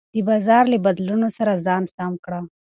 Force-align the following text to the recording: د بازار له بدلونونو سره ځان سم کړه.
د 0.13 0.15
بازار 0.27 0.63
له 0.73 0.77
بدلونونو 0.85 1.27
سره 1.37 1.61
ځان 1.65 1.83
سم 1.95 2.13
کړه. 2.25 2.39